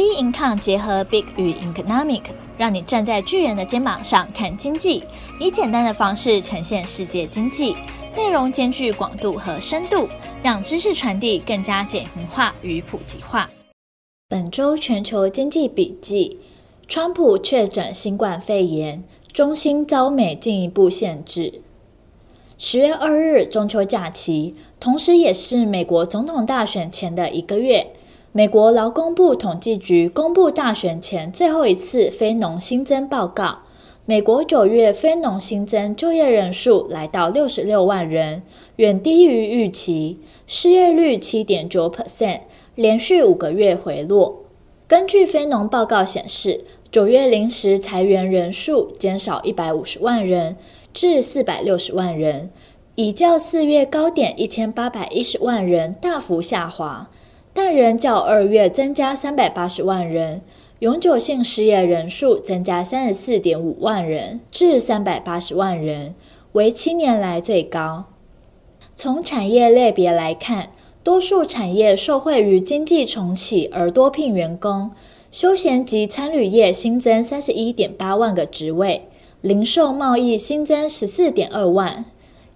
[0.00, 2.22] B income 结合 Big 与 Economic，
[2.56, 5.04] 让你站在巨人的肩膀上看经济，
[5.38, 7.76] 以简单的方式呈现世界经济，
[8.16, 10.08] 内容兼具广度和深度，
[10.42, 13.50] 让知识传递更加简明化与普及化。
[14.26, 16.38] 本周全球经济笔记：
[16.88, 19.04] 川普确诊新冠肺炎，
[19.34, 21.60] 中心遭美进一步限制。
[22.56, 27.92] 十月二日中秋假期，同时也是美国总统大选前的一个月。
[28.32, 33.58] 美国劳工部统计局公布大选前最后一次非农新增报告，
[34.06, 38.44] 美国九月非农新增就业人数来到六十六万人，
[38.76, 42.42] 远低于预期，失业率七点九 percent，
[42.76, 44.44] 连续五个月回落。
[44.86, 50.56] 根据非农报告显示，九月临时裁员人数减少一百五十万人，
[50.92, 52.50] 至四百六十万人，
[52.94, 57.10] 已较四月高点一千八百一十万人大幅下滑。
[57.62, 60.40] 但仍较二月增加三百八十万人，
[60.78, 66.14] 永久性失业人数增加三十四点五万人，至三百八十万人，
[66.52, 68.06] 为七年来最高。
[68.94, 70.70] 从产业类别来看，
[71.04, 74.92] 多数产业受惠于经济重启而多聘员工，
[75.30, 79.06] 休闲及餐旅业新增三十一点八万个职位，
[79.42, 82.06] 零售贸易新增十四点二万，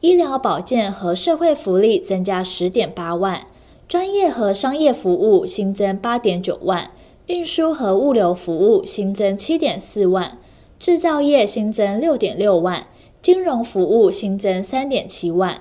[0.00, 3.42] 医疗保健和社会福利增加十点八万。
[3.94, 6.90] 专业和商业服务新增八点九万，
[7.28, 10.36] 运输和物流服务新增七点四万，
[10.80, 12.88] 制造业新增六点六万，
[13.22, 15.60] 金融服务新增三点七万。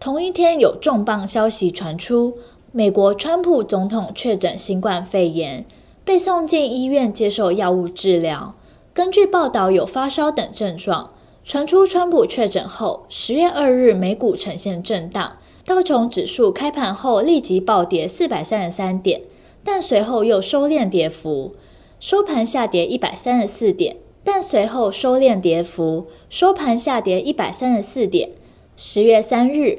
[0.00, 2.38] 同一天，有重磅消息传出：
[2.72, 5.66] 美国川普总统确诊新冠肺炎，
[6.06, 8.54] 被送进医院接受药物治疗。
[8.94, 11.10] 根据报道，有发烧等症状。
[11.44, 15.32] 传出川普确诊后，十月二日美股呈现震荡。
[15.66, 19.22] 道琼指数开盘后立即暴跌四百三十三点，
[19.64, 21.54] 但随后又收敛跌幅，
[21.98, 28.28] 收盘下跌一百三十四点，但随后收敛跌幅，收盘下跌一百三十四点。
[28.76, 29.78] 十月三日，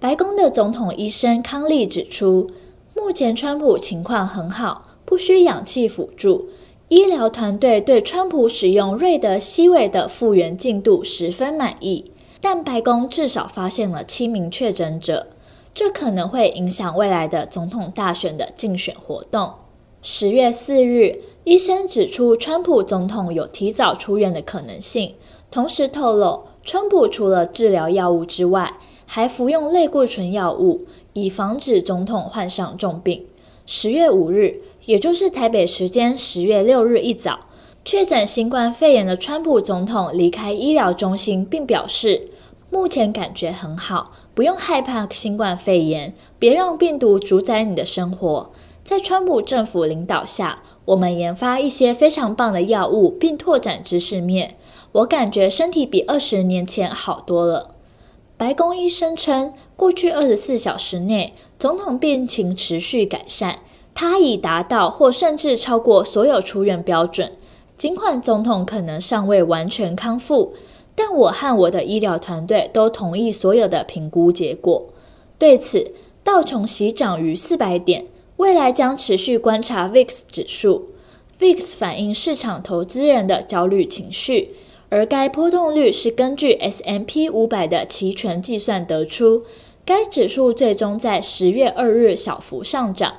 [0.00, 2.48] 白宫的总统医生康利指出，
[2.96, 6.48] 目前川普情况很好，不需氧气辅助，
[6.88, 12.10] 医疗团队对川普使用瑞德西韦的复原进度十分满意。
[12.40, 15.26] 但白宫至少发现了七名确诊者，
[15.74, 19.52] 这可能会影响未来的总统大选的竞选活动。
[20.02, 25.14] 十月四日，医生指出，川普总统有提早出院的可能性，
[25.50, 33.26] 同时透露，川普除了治疗药物之外，还服用类固醇药物，以防止总统患上重病。
[33.66, 37.40] 十月五日，也就是台北时间十月六日一早。
[37.82, 42.28] 确诊新冠肺炎的川普总统离开医疗中心，并表示
[42.68, 48.50] 目前感觉很好，不用害怕新冠肺炎，别让病毒主宰你的生活。
[48.84, 54.56] 在川普政府领导下，我们研发一些非常棒的药物，并拓展知识面。
[54.92, 57.74] 我感觉身体比二十年前好多了。
[58.36, 63.60] 白宫医生称，过去二十四小时内，总统病情持续改善，
[63.94, 67.32] 他已达到或甚至超过所有出院标准。
[67.80, 70.52] 尽管总统可能尚未完全康复，
[70.94, 74.88] 但我和我的医疗团队都同意所有的评估结果。
[75.38, 75.90] 对此，
[76.22, 78.04] 道琼喜涨逾四百点，
[78.36, 80.90] 未来将持续观察 VIX 指数。
[81.38, 84.50] VIX 反映市场投资人的焦虑情绪，
[84.90, 89.44] 而该波动率是根据 S M P 五百的期权计算得出。
[89.86, 93.14] 该指数最终在十月二日小幅上涨，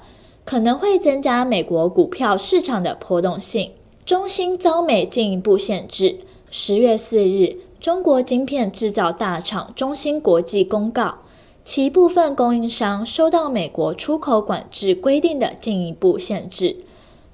[0.45, 3.71] 可能会增加美国股票市场的波动性。
[4.11, 6.17] 中兴遭美进一步限制。
[6.49, 11.19] 十月四日，中国晶片制造大厂中芯国际公告，
[11.63, 16.75] 其部分供应商受到美国出口管制规定的进一步限制。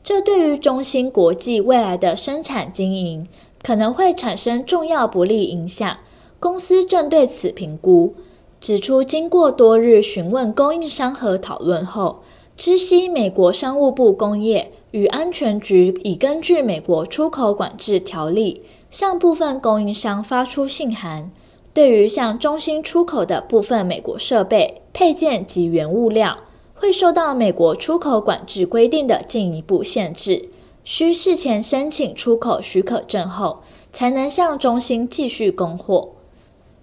[0.03, 3.27] 这对于中芯国际未来的生产经营
[3.63, 5.97] 可能会产生重要不利影响。
[6.39, 8.13] 公司正对此评估，
[8.61, 12.21] 指出经过多日询问供应商和讨论后，
[12.55, 14.71] 知悉美国商务部工业。
[14.97, 21.29] 与安全局已根据美国出口管制条例，向部分供应商发出信函，
[21.71, 26.35] 对于向中心出口的部分美国设备、配件及原物料，
[26.73, 30.49] 会受到美国出口管制规定的进一步限制，
[30.83, 33.61] 需事前申请出口许可证后，
[33.91, 36.09] 才能向中心继续供货。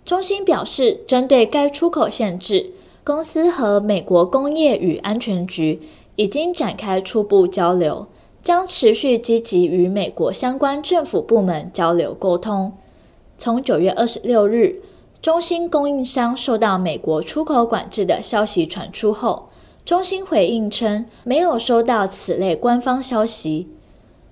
[0.05, 2.71] 中心表示，针对该出口限制，
[3.03, 5.83] 公司和美国工业与安全局。
[6.17, 8.07] 已经展开初步交流，
[8.43, 12.73] 将持续积极与美国相关政府部门交流沟通。
[13.37, 14.81] 从九月二十六日，
[15.21, 19.49] 中芯供应商受到美国出口管制的消息传出后，
[19.85, 23.69] 中芯回应称没有收到此类官方消息。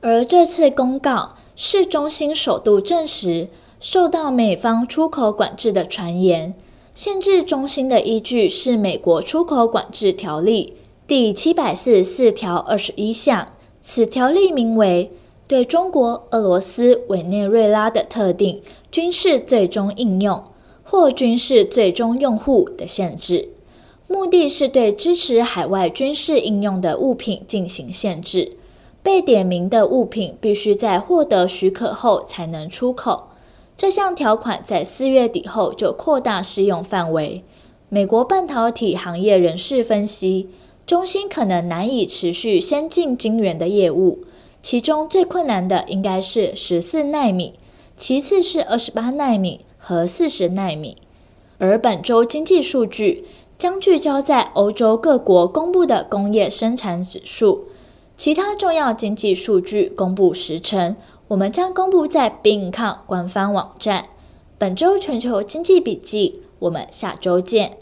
[0.00, 3.48] 而这次公告是中芯首度证实
[3.80, 6.54] 受到美方出口管制的传言。
[6.94, 10.74] 限制中芯的依据是美国出口管制条例
[11.14, 15.12] 第七百四十四条二十一项，此条例名为
[15.46, 20.42] “对中国、俄罗斯、委内瑞拉的特定军事最终应用
[20.82, 23.50] 或军事最终用户的限制”，
[24.08, 28.52] 目的是对支持海外军事应用的物品进行限制。
[29.02, 33.24] 被点名的物品必须在获得许可后才能出口。
[33.76, 37.44] 这项条款在四月底后就扩大适用范围。
[37.90, 40.48] 美国半导体行业人士分析，
[40.86, 44.24] 中芯可能难以持续先进晶圆的业务，
[44.60, 47.54] 其中最困难的应该是十四奈米，
[47.96, 50.96] 其次是二十八奈米和四十奈米。
[51.58, 53.24] 而本周经济数据
[53.56, 57.66] 将聚焦在欧洲各国公布的工业生产指数，
[58.16, 60.96] 其他重要经济数据公布时程。
[61.28, 64.06] 我们将公布在 BingCom 官方网站。
[64.58, 67.78] 本周全球经济笔记，我们下周见。